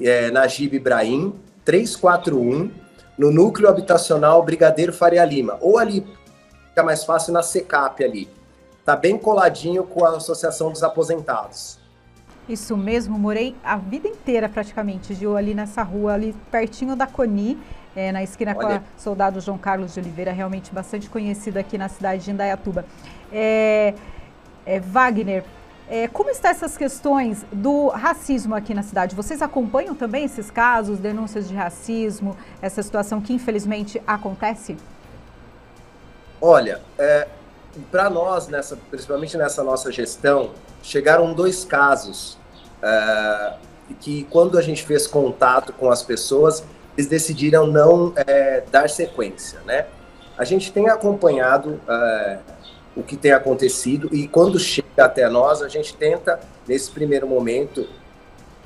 é, 0.00 0.28
Najib 0.32 0.74
Ibrahim, 0.74 1.32
341, 1.64 2.70
no 3.16 3.30
núcleo 3.30 3.68
habitacional 3.68 4.42
Brigadeiro 4.42 4.92
Faria 4.92 5.24
Lima, 5.24 5.56
ou 5.60 5.78
ali 5.78 6.04
fica 6.68 6.82
mais 6.82 7.04
fácil 7.04 7.32
na 7.32 7.44
SECAP 7.44 8.02
ali. 8.02 8.28
Tá 8.84 8.96
bem 8.96 9.16
coladinho 9.16 9.84
com 9.84 10.04
a 10.04 10.16
Associação 10.16 10.72
dos 10.72 10.82
Aposentados. 10.82 11.78
Isso 12.48 12.76
mesmo, 12.76 13.16
morei 13.16 13.54
a 13.62 13.76
vida 13.76 14.08
inteira 14.08 14.48
praticamente, 14.48 15.14
Gil, 15.14 15.36
ali 15.36 15.54
nessa 15.54 15.82
rua, 15.82 16.14
ali 16.14 16.34
pertinho 16.50 16.96
da 16.96 17.06
Coni, 17.06 17.56
é, 17.94 18.10
na 18.10 18.22
esquina 18.22 18.52
Olha. 18.54 18.66
com 18.66 18.74
a 18.74 18.82
Soldado 18.98 19.40
João 19.40 19.56
Carlos 19.56 19.94
de 19.94 20.00
Oliveira, 20.00 20.32
realmente 20.32 20.74
bastante 20.74 21.08
conhecida 21.08 21.60
aqui 21.60 21.78
na 21.78 21.88
cidade 21.88 22.24
de 22.24 22.32
Indaiatuba. 22.32 22.84
É, 23.32 23.94
é, 24.66 24.80
Wagner, 24.80 25.44
é, 25.88 26.08
como 26.08 26.30
estão 26.30 26.50
essas 26.50 26.76
questões 26.76 27.44
do 27.52 27.88
racismo 27.88 28.54
aqui 28.54 28.72
na 28.72 28.82
cidade? 28.82 29.14
Vocês 29.14 29.42
acompanham 29.42 29.94
também 29.94 30.24
esses 30.24 30.50
casos, 30.50 30.98
denúncias 30.98 31.46
de 31.46 31.54
racismo, 31.54 32.36
essa 32.62 32.82
situação 32.82 33.20
que 33.20 33.32
infelizmente 33.32 34.00
acontece? 34.06 34.76
Olha, 36.40 36.80
é, 36.98 37.28
para 37.90 38.08
nós, 38.08 38.48
nessa, 38.48 38.76
principalmente 38.90 39.36
nessa 39.36 39.62
nossa 39.62 39.92
gestão, 39.92 40.52
chegaram 40.82 41.34
dois 41.34 41.64
casos 41.64 42.38
é, 42.82 43.54
que, 44.00 44.24
quando 44.30 44.56
a 44.56 44.62
gente 44.62 44.84
fez 44.84 45.06
contato 45.06 45.72
com 45.72 45.90
as 45.90 46.02
pessoas, 46.02 46.64
eles 46.96 47.08
decidiram 47.08 47.66
não 47.66 48.12
é, 48.16 48.62
dar 48.70 48.88
sequência, 48.88 49.60
né? 49.66 49.86
A 50.36 50.44
gente 50.44 50.72
tem 50.72 50.88
acompanhado 50.88 51.80
é, 51.88 52.38
o 52.96 53.02
que 53.02 53.16
tem 53.16 53.32
acontecido 53.32 54.08
e 54.12 54.28
quando 54.28 54.58
chega 54.58 54.86
até 54.98 55.28
nós, 55.28 55.62
a 55.62 55.68
gente 55.68 55.94
tenta, 55.94 56.38
nesse 56.66 56.90
primeiro 56.90 57.26
momento, 57.26 57.88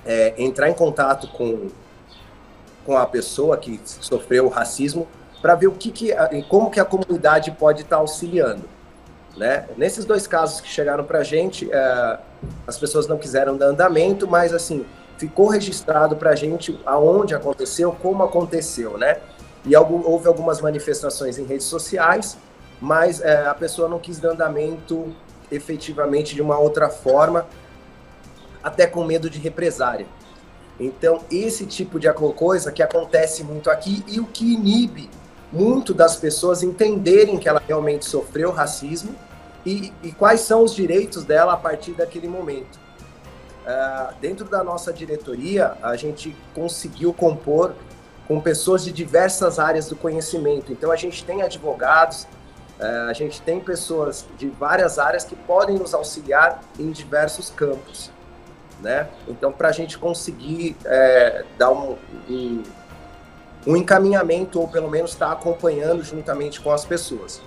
é, 0.05 0.35
entrar 0.39 0.69
em 0.69 0.75
contato 0.75 1.29
com, 1.29 1.69
com 2.85 2.97
a 2.97 3.07
pessoa 3.07 3.57
que 3.57 3.81
sofreu 3.85 4.47
o 4.47 4.49
racismo 4.49 5.09
para 5.41 5.55
ver 5.55 5.69
o 5.69 5.73
que, 5.73 5.91
que 5.91 6.13
como 6.49 6.71
que 6.71 6.81
a 6.81 6.85
comunidade 6.85 7.51
pode 7.53 7.83
estar 7.83 7.97
tá 7.97 8.03
auxiliando. 8.03 8.65
Né? 9.37 9.67
Nesses 9.77 10.05
dois 10.05 10.27
casos 10.27 10.61
que 10.61 10.69
chegaram 10.69 11.05
para 11.05 11.21
a 11.21 11.25
gente, 11.25 11.71
é, 11.71 12.19
as 12.67 12.77
pessoas 12.77 13.07
não 13.07 13.17
quiseram 13.17 13.57
dar 13.57 13.67
andamento, 13.67 14.27
mas 14.27 14.53
assim 14.53 14.85
ficou 15.17 15.49
registrado 15.49 16.17
para 16.17 16.31
a 16.31 16.37
gente 16.37 16.79
aonde 16.87 17.35
aconteceu, 17.35 17.93
como 17.93 18.23
aconteceu, 18.23 18.97
né? 18.97 19.19
E 19.65 19.75
algum, 19.75 20.09
houve 20.09 20.29
algumas 20.29 20.61
manifestações 20.61 21.39
em 21.39 21.45
redes 21.45 21.67
sociais, 21.67 22.39
mas 22.81 23.21
é, 23.21 23.47
a 23.47 23.55
pessoa 23.55 23.89
não 23.89 23.99
quis 23.99 24.19
dar 24.19 24.31
andamento 24.31 25.15
efetivamente 25.51 26.35
de 26.35 26.43
uma 26.43 26.59
outra 26.59 26.89
forma, 26.89 27.47
até 28.63 28.87
com 28.87 29.05
medo 29.05 29.31
de 29.31 29.39
represária. 29.39 30.07
Então, 30.79 31.21
esse 31.31 31.67
tipo 31.67 31.99
de 31.99 32.13
coisa 32.13 32.71
que 32.71 32.83
acontece 32.83 33.43
muito 33.43 33.71
aqui 33.71 34.05
e 34.07 34.21
o 34.21 34.27
que 34.27 34.55
inibe 34.55 35.11
muito 35.53 35.95
das 35.95 36.17
pessoas 36.17 36.63
entenderem 36.63 37.39
que 37.39 37.49
ela 37.49 37.63
realmente 37.67 38.05
sofreu 38.05 38.53
racismo 38.53 39.15
e, 39.65 39.93
e 40.03 40.13
quais 40.13 40.41
são 40.41 40.63
os 40.63 40.75
direitos 40.75 41.25
dela 41.25 41.55
a 41.55 41.57
partir 41.57 41.93
daquele 41.93 42.29
momento. 42.29 42.79
Uh, 43.67 44.15
dentro 44.21 44.47
da 44.47 44.63
nossa 44.63 44.93
diretoria, 44.93 45.75
a 45.83 45.97
gente 45.97 46.35
conseguiu 46.55 47.13
compor 47.13 47.75
com 48.27 48.41
pessoas 48.41 48.85
de 48.85 48.93
diversas 48.93 49.59
áreas 49.59 49.89
do 49.89 49.97
conhecimento. 49.97 50.73
Então, 50.73 50.93
a 50.93 50.97
gente 50.97 51.25
tem 51.25 51.43
advogados, 51.43 52.27
a 52.81 53.13
gente 53.13 53.43
tem 53.43 53.61
pessoas 53.61 54.25
de 54.37 54.49
várias 54.49 54.99
áreas 54.99 55.25
que 55.25 55.35
podem 55.35 55.77
nos 55.77 55.95
auxiliar 55.95 56.61
em 56.79 56.91
diversos 56.91 57.51
campos. 57.51 58.11
Né? 58.81 59.09
Então, 59.27 59.51
para 59.51 59.69
a 59.69 59.73
gente 59.73 59.99
conseguir 59.99 60.77
é, 60.85 61.45
dar 61.59 61.71
um, 61.71 61.97
um 62.31 62.63
um 63.67 63.77
encaminhamento, 63.77 64.61
ou 64.61 64.67
pelo 64.67 64.91
menos 64.91 65.13
estar 65.13 65.27
tá 65.27 65.33
acompanhando 65.33 66.03
juntamente 66.03 66.61
com 66.61 66.73
as 66.73 66.87
pessoas. 66.87 67.41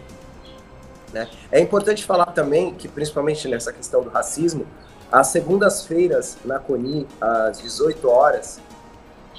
Né? 1.12 1.28
É 1.52 1.60
importante 1.60 2.06
falar 2.06 2.28
também 2.28 2.74
que, 2.76 2.88
principalmente 2.88 3.48
nessa 3.48 3.74
questão 3.74 4.04
do 4.04 4.10
racismo, 4.10 4.66
às 5.12 5.28
segundas-feiras, 5.28 6.38
na 6.46 6.60
CONI, 6.60 7.08
às 7.20 7.60
18 7.60 8.08
horas, 8.08 8.60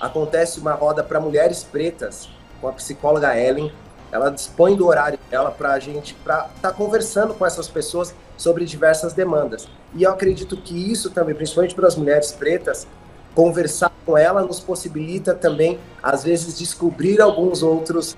acontece 0.00 0.58
uma 0.58 0.72
roda 0.72 1.02
para 1.02 1.20
mulheres 1.20 1.62
pretas 1.62 2.28
com 2.60 2.68
a 2.68 2.72
psicóloga 2.72 3.38
Ellen. 3.38 3.72
Ela 4.12 4.30
dispõe 4.30 4.76
do 4.76 4.86
horário 4.86 5.18
dela 5.30 5.50
para 5.50 5.72
a 5.72 5.78
gente 5.78 6.14
estar 6.14 6.50
tá 6.60 6.70
conversando 6.70 7.32
com 7.32 7.46
essas 7.46 7.66
pessoas 7.66 8.14
sobre 8.36 8.66
diversas 8.66 9.14
demandas. 9.14 9.66
E 9.94 10.02
eu 10.02 10.10
acredito 10.10 10.56
que 10.56 10.92
isso 10.92 11.10
também, 11.10 11.34
principalmente 11.34 11.74
para 11.74 11.88
as 11.88 11.96
mulheres 11.96 12.30
pretas, 12.30 12.86
conversar 13.34 13.90
com 14.04 14.18
ela 14.18 14.42
nos 14.42 14.60
possibilita 14.60 15.34
também, 15.34 15.78
às 16.02 16.22
vezes, 16.22 16.58
descobrir 16.58 17.20
alguns 17.20 17.62
outros 17.62 18.16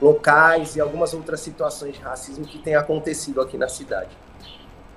locais 0.00 0.76
e 0.76 0.80
algumas 0.80 1.12
outras 1.14 1.40
situações 1.40 1.94
de 1.94 2.00
racismo 2.00 2.44
que 2.44 2.58
têm 2.58 2.74
acontecido 2.74 3.40
aqui 3.40 3.58
na 3.58 3.68
cidade. 3.68 4.10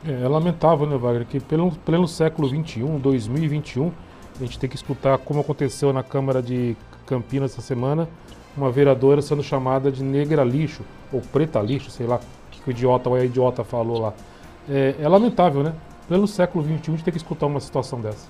É, 0.06 0.24
é 0.24 0.28
lamentável, 0.28 0.88
né, 0.88 0.98
Wagner, 0.98 1.26
que 1.26 1.40
pelo, 1.40 1.72
pleno 1.72 2.08
século 2.08 2.48
XXI, 2.48 2.84
2021, 3.02 3.92
a 4.40 4.44
gente 4.44 4.60
tem 4.60 4.70
que 4.70 4.76
escutar 4.76 5.18
como 5.18 5.42
aconteceu 5.42 5.92
na 5.92 6.04
Câmara 6.04 6.42
de 6.42 6.78
Campinas 7.06 7.52
essa 7.52 7.62
semana, 7.62 8.08
uma 8.56 8.72
vereadora 8.72 9.22
sendo 9.22 9.44
chamada 9.44 9.92
de 9.92 10.04
negra 10.04 10.44
lixo, 10.44 10.84
ou 11.12 11.22
preta 11.22 11.60
lixo, 11.60 11.92
sei 11.92 12.08
lá, 12.08 12.20
que 12.52 12.70
o 12.70 12.72
idiota 12.72 13.10
ou 13.10 13.16
a 13.16 13.24
idiota 13.24 13.64
falou 13.64 14.00
lá. 14.00 14.14
É, 14.70 14.96
é 15.00 15.08
lamentável, 15.08 15.64
né? 15.64 15.74
Pelo 16.08 16.28
século 16.28 16.64
XXI 16.64 16.74
a 16.74 16.92
gente 16.92 17.04
tem 17.04 17.12
que 17.12 17.18
escutar 17.18 17.46
uma 17.46 17.60
situação 17.60 18.00
dessa. 18.00 18.28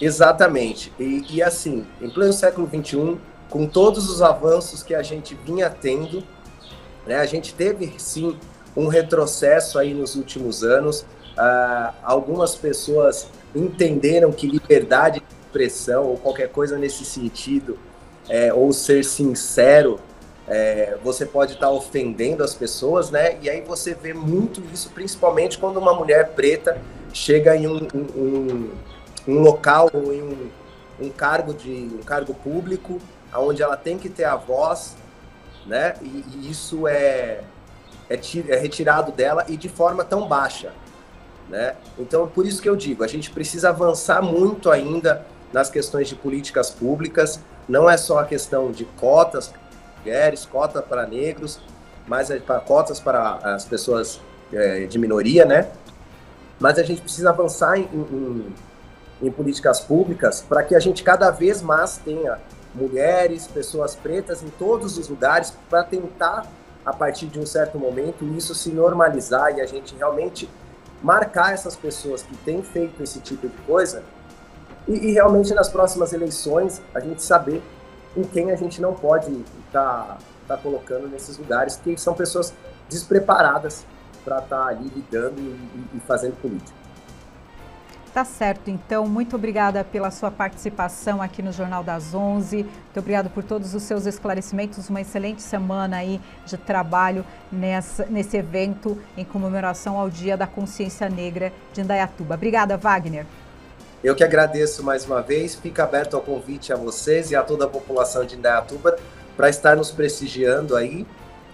Exatamente. 0.00 0.92
E, 0.98 1.24
e, 1.30 1.42
assim, 1.42 1.86
em 2.00 2.10
pleno 2.10 2.32
século 2.32 2.68
XXI, 2.68 3.16
com 3.48 3.66
todos 3.66 4.10
os 4.10 4.22
avanços 4.22 4.82
que 4.82 4.94
a 4.94 5.02
gente 5.02 5.36
vinha 5.44 5.70
tendo, 5.70 6.22
né, 7.06 7.16
a 7.16 7.26
gente 7.26 7.54
teve 7.54 7.94
sim 7.98 8.36
um 8.76 8.88
retrocesso 8.88 9.78
aí 9.78 9.94
nos 9.94 10.16
últimos 10.16 10.62
anos. 10.64 11.00
Uh, 11.36 11.94
algumas 12.02 12.54
pessoas 12.54 13.28
entenderam 13.54 14.32
que 14.32 14.46
liberdade 14.46 15.20
de 15.20 15.26
expressão 15.46 16.04
ou 16.04 16.16
qualquer 16.16 16.48
coisa 16.48 16.76
nesse 16.78 17.04
sentido, 17.04 17.78
é, 18.28 18.52
ou 18.52 18.72
ser 18.72 19.04
sincero, 19.04 20.00
é, 20.46 20.96
você 21.02 21.24
pode 21.24 21.54
estar 21.54 21.66
tá 21.66 21.72
ofendendo 21.72 22.44
as 22.44 22.54
pessoas, 22.54 23.10
né? 23.10 23.38
E 23.40 23.48
aí 23.48 23.60
você 23.62 23.94
vê 23.94 24.12
muito 24.12 24.62
isso, 24.72 24.90
principalmente 24.90 25.58
quando 25.58 25.78
uma 25.78 25.94
mulher 25.94 26.30
preta 26.30 26.78
chega 27.12 27.56
em 27.56 27.66
um, 27.66 27.88
um, 27.94 28.70
um 29.26 29.40
local 29.40 29.90
ou 29.92 30.12
em 30.12 30.22
um, 30.22 30.50
um 31.00 31.10
cargo 31.10 31.54
de 31.54 31.70
um 31.70 32.02
cargo 32.02 32.34
público, 32.34 33.00
onde 33.34 33.62
ela 33.62 33.76
tem 33.76 33.98
que 33.98 34.08
ter 34.08 34.24
a 34.24 34.36
voz, 34.36 34.96
né? 35.66 35.94
E, 36.02 36.24
e 36.34 36.50
isso 36.50 36.86
é, 36.86 37.40
é, 38.08 38.18
é 38.48 38.56
retirado 38.56 39.12
dela 39.12 39.44
e 39.48 39.56
de 39.56 39.68
forma 39.68 40.04
tão 40.04 40.26
baixa. 40.26 40.72
Né? 41.48 41.74
Então, 41.98 42.26
por 42.26 42.46
isso 42.46 42.60
que 42.60 42.68
eu 42.68 42.76
digo, 42.76 43.04
a 43.04 43.06
gente 43.06 43.30
precisa 43.30 43.68
avançar 43.68 44.22
muito 44.22 44.70
ainda 44.70 45.26
nas 45.52 45.70
questões 45.70 46.08
de 46.08 46.14
políticas 46.14 46.70
públicas. 46.70 47.40
Não 47.68 47.88
é 47.88 47.96
só 47.96 48.18
a 48.18 48.24
questão 48.24 48.70
de 48.70 48.84
cotas 48.84 49.48
para 49.48 49.60
mulheres, 50.02 50.44
cota 50.44 50.82
para 50.82 51.06
negros, 51.06 51.60
mas 52.06 52.30
é 52.30 52.38
para 52.38 52.60
cotas 52.60 53.00
para 53.00 53.36
as 53.42 53.64
pessoas 53.64 54.20
é, 54.52 54.86
de 54.86 54.98
minoria, 54.98 55.44
né? 55.44 55.70
Mas 56.60 56.78
a 56.78 56.82
gente 56.82 57.00
precisa 57.00 57.30
avançar 57.30 57.78
em, 57.78 57.88
em, 57.92 58.54
em 59.22 59.30
políticas 59.30 59.80
públicas 59.80 60.44
para 60.46 60.62
que 60.62 60.74
a 60.74 60.78
gente 60.78 61.02
cada 61.02 61.30
vez 61.30 61.62
mais 61.62 61.98
tenha 61.98 62.38
mulheres, 62.74 63.46
pessoas 63.46 63.94
pretas 63.94 64.42
em 64.42 64.48
todos 64.50 64.98
os 64.98 65.08
lugares 65.08 65.52
para 65.70 65.84
tentar 65.84 66.46
a 66.84 66.92
partir 66.92 67.26
de 67.26 67.38
um 67.38 67.46
certo 67.46 67.78
momento 67.78 68.24
isso 68.36 68.54
se 68.54 68.70
normalizar 68.70 69.56
e 69.56 69.60
a 69.60 69.66
gente 69.66 69.94
realmente 69.94 70.48
marcar 71.02 71.54
essas 71.54 71.76
pessoas 71.76 72.22
que 72.22 72.36
têm 72.38 72.62
feito 72.62 73.02
esse 73.02 73.20
tipo 73.20 73.48
de 73.48 73.56
coisa 73.62 74.02
e, 74.86 74.92
e 74.92 75.12
realmente 75.12 75.52
nas 75.54 75.68
próximas 75.68 76.12
eleições 76.12 76.80
a 76.94 77.00
gente 77.00 77.22
saber 77.22 77.62
em 78.16 78.22
quem 78.22 78.50
a 78.50 78.56
gente 78.56 78.80
não 78.80 78.94
pode 78.94 79.30
estar 79.66 80.06
tá, 80.06 80.18
tá 80.48 80.56
colocando 80.56 81.08
nesses 81.08 81.36
lugares, 81.36 81.76
que 81.76 81.96
são 81.96 82.14
pessoas 82.14 82.52
despreparadas 82.88 83.84
para 84.24 84.38
estar 84.38 84.56
tá 84.56 84.66
ali 84.66 84.90
lidando 84.94 85.40
e, 85.40 85.96
e 85.96 86.00
fazendo 86.00 86.40
política. 86.40 86.84
Tá 88.14 88.24
certo, 88.24 88.70
então, 88.70 89.08
muito 89.08 89.34
obrigada 89.34 89.82
pela 89.82 90.08
sua 90.08 90.30
participação 90.30 91.20
aqui 91.20 91.42
no 91.42 91.50
Jornal 91.50 91.82
das 91.82 92.14
11. 92.14 92.62
Muito 92.62 93.00
obrigado 93.00 93.28
por 93.28 93.42
todos 93.42 93.74
os 93.74 93.82
seus 93.82 94.06
esclarecimentos. 94.06 94.88
Uma 94.88 95.00
excelente 95.00 95.42
semana 95.42 95.96
aí 95.96 96.20
de 96.46 96.56
trabalho 96.56 97.26
nessa, 97.50 98.06
nesse 98.06 98.36
evento 98.36 98.96
em 99.16 99.24
comemoração 99.24 99.98
ao 99.98 100.08
Dia 100.08 100.36
da 100.36 100.46
Consciência 100.46 101.08
Negra 101.08 101.52
de 101.72 101.80
Indaiatuba. 101.80 102.36
Obrigada, 102.36 102.76
Wagner. 102.76 103.26
Eu 104.04 104.14
que 104.14 104.22
agradeço 104.22 104.84
mais 104.84 105.06
uma 105.06 105.22
vez. 105.22 105.54
Fica 105.54 105.82
aberto 105.82 106.14
ao 106.14 106.20
convite 106.20 106.70
a 106.70 106.76
vocês 106.76 107.30
e 107.30 107.36
a 107.36 107.42
toda 107.42 107.64
a 107.64 107.68
população 107.68 108.26
de 108.26 108.36
Indaiatuba 108.36 108.98
para 109.34 109.48
estar 109.48 109.76
nos 109.76 109.90
prestigiando 109.90 110.76
aí, 110.76 111.06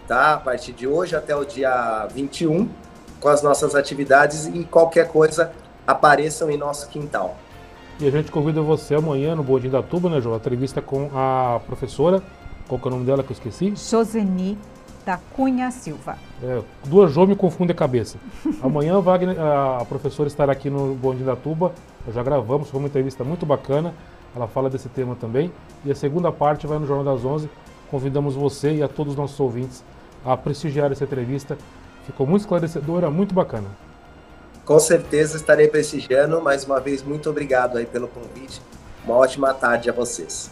tá? 0.09 0.35
A 0.35 0.37
partir 0.37 0.73
de 0.73 0.85
hoje 0.85 1.15
até 1.15 1.35
o 1.35 1.45
dia 1.45 2.09
21, 2.13 2.69
com 3.21 3.29
as 3.29 3.41
nossas 3.41 3.77
atividades 3.77 4.47
e 4.47 4.65
qualquer 4.65 5.07
coisa 5.07 5.53
apareçam 5.87 6.51
em 6.51 6.57
nosso 6.57 6.89
quintal. 6.89 7.37
E 8.01 8.09
a 8.09 8.11
gente 8.11 8.33
convida 8.33 8.61
você 8.61 8.97
amanhã 8.97 9.37
no 9.37 9.45
Boa 9.45 9.61
da 9.61 9.81
Tuba, 9.81 10.11
né, 10.11 10.21
João? 10.21 10.35
A 10.35 10.39
entrevista 10.39 10.83
com 10.83 11.09
a 11.15 11.61
professora, 11.65 12.21
qual 12.67 12.81
que 12.81 12.89
é 12.89 12.89
o 12.89 12.91
nome 12.91 13.07
dela 13.07 13.23
que 13.23 13.31
eu 13.31 13.35
esqueci? 13.35 13.75
Joseni 13.77 14.59
da 15.05 15.19
Cunha 15.35 15.71
Silva. 15.71 16.17
É, 16.43 16.63
duas 16.85 17.13
Jô 17.13 17.27
me 17.27 17.37
confunde 17.37 17.73
a 17.73 17.75
cabeça. 17.75 18.19
Amanhã 18.63 19.01
Wagner, 19.01 19.37
a 19.41 19.85
professora 19.89 20.29
estará 20.29 20.53
aqui 20.53 20.71
no 20.71 20.95
Bom 20.95 21.15
da 21.15 21.37
Tuba, 21.37 21.73
já 22.13 22.23
gravamos, 22.23 22.71
foi 22.71 22.79
uma 22.79 22.89
entrevista 22.89 23.25
muito 23.25 23.45
bacana, 23.45 23.95
ela 24.35 24.47
fala 24.47 24.71
desse 24.71 24.89
tema 24.89 25.17
também. 25.17 25.53
E 25.85 25.91
a 25.91 25.95
segunda 25.95 26.31
parte 26.31 26.67
vai 26.67 26.79
no 26.79 26.87
Jornal 26.87 27.15
das 27.15 27.25
11, 27.25 27.49
convidamos 27.91 28.35
você 28.35 28.75
e 28.75 28.83
a 28.83 28.89
todos 28.89 29.13
os 29.13 29.19
nossos 29.19 29.39
ouvintes 29.41 29.85
a 30.25 30.37
prestigiar 30.37 30.93
essa 30.93 31.05
entrevista. 31.05 31.57
Ficou 32.07 32.27
muito 32.27 32.43
esclarecedora, 32.43 33.11
muito 33.11 33.35
bacana. 33.35 33.69
Com 34.65 34.79
certeza 34.79 35.37
estarei 35.37 35.69
prestigiando. 35.69 36.41
Mais 36.41 36.65
uma 36.65 36.81
vez, 36.81 37.03
muito 37.03 37.29
obrigado 37.29 37.77
aí 37.79 37.87
pelo 37.87 38.09
convite. 38.09 38.63
Uma 39.05 39.17
ótima 39.17 39.53
tarde 39.53 39.91
a 39.91 39.93
vocês. 39.93 40.51